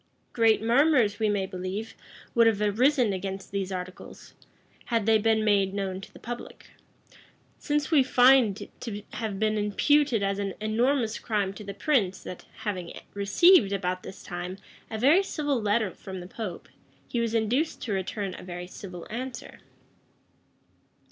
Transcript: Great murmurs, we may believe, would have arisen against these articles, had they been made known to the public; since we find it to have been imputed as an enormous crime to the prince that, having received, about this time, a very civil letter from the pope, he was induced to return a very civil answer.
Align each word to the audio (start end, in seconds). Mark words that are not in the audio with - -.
Great 0.33 0.63
murmurs, 0.63 1.19
we 1.19 1.29
may 1.29 1.45
believe, 1.45 1.93
would 2.33 2.47
have 2.47 2.59
arisen 2.59 3.13
against 3.13 3.51
these 3.51 3.71
articles, 3.71 4.33
had 4.85 5.05
they 5.05 5.19
been 5.19 5.45
made 5.45 5.75
known 5.75 6.01
to 6.01 6.11
the 6.11 6.17
public; 6.17 6.71
since 7.59 7.91
we 7.91 8.01
find 8.01 8.63
it 8.63 8.81
to 8.81 9.03
have 9.13 9.37
been 9.37 9.59
imputed 9.59 10.23
as 10.23 10.39
an 10.39 10.55
enormous 10.59 11.19
crime 11.19 11.53
to 11.53 11.63
the 11.63 11.75
prince 11.75 12.23
that, 12.23 12.45
having 12.61 12.97
received, 13.13 13.71
about 13.71 14.01
this 14.01 14.23
time, 14.23 14.57
a 14.89 14.97
very 14.97 15.21
civil 15.21 15.61
letter 15.61 15.91
from 15.93 16.19
the 16.19 16.25
pope, 16.27 16.67
he 17.07 17.19
was 17.19 17.35
induced 17.35 17.79
to 17.83 17.93
return 17.93 18.33
a 18.39 18.43
very 18.43 18.65
civil 18.65 19.05
answer. 19.11 19.59